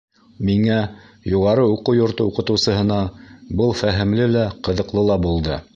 [0.47, 0.77] Миңә,
[1.33, 2.99] юғары уҡыу йорто уҡытыусыһына,
[3.61, 5.67] был фәһемле лә, ҡыҙыҡлы ла булды.